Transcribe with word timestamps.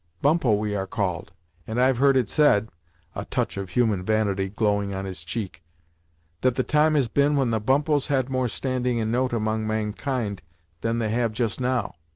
Bumppo 0.23 0.53
we 0.55 0.75
are 0.75 0.87
called, 0.87 1.31
and 1.67 1.79
I've 1.79 1.99
heard 1.99 2.17
it 2.17 2.27
said" 2.27 2.69
a 3.15 3.23
touch 3.25 3.55
of 3.55 3.69
human 3.69 4.03
vanity 4.03 4.49
glowing 4.49 4.95
on 4.95 5.05
his 5.05 5.23
cheek, 5.23 5.61
"that 6.41 6.55
the 6.55 6.63
time 6.63 6.95
has 6.95 7.07
been 7.07 7.35
when 7.35 7.51
the 7.51 7.61
Bumppos 7.61 8.07
had 8.07 8.27
more 8.27 8.47
standing 8.47 8.99
and 8.99 9.11
note 9.11 9.31
among 9.31 9.67
mankind 9.67 10.41
than 10.81 10.97
they 10.97 11.09
have 11.09 11.33
just 11.33 11.61
now." 11.61 11.93